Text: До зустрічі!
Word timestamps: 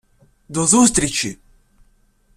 До 0.49 0.65
зустрічі! 0.67 1.37